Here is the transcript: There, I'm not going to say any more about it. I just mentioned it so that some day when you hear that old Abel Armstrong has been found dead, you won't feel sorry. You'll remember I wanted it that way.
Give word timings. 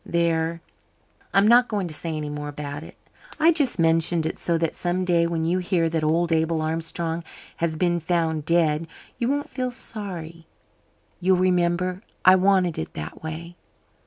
There, 0.03 0.63
I'm 1.31 1.47
not 1.47 1.67
going 1.67 1.87
to 1.87 1.93
say 1.93 2.17
any 2.17 2.29
more 2.31 2.47
about 2.47 2.81
it. 2.81 2.97
I 3.39 3.51
just 3.51 3.77
mentioned 3.77 4.25
it 4.25 4.39
so 4.39 4.57
that 4.57 4.73
some 4.73 5.05
day 5.05 5.27
when 5.27 5.45
you 5.45 5.59
hear 5.59 5.89
that 5.89 6.03
old 6.03 6.31
Abel 6.31 6.59
Armstrong 6.63 7.23
has 7.57 7.75
been 7.77 7.99
found 7.99 8.43
dead, 8.43 8.87
you 9.19 9.27
won't 9.29 9.47
feel 9.51 9.69
sorry. 9.69 10.47
You'll 11.19 11.37
remember 11.37 12.01
I 12.25 12.33
wanted 12.35 12.79
it 12.79 12.95
that 12.95 13.21
way. 13.21 13.55